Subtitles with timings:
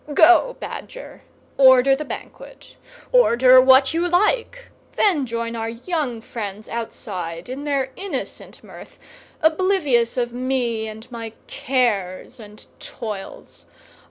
[0.15, 1.21] Go, Badger,
[1.59, 2.75] order the Banquet,
[3.11, 8.97] order what you like; then join our young friends outside in their innocent mirth,
[9.43, 13.67] oblivious of me and my cares and toils.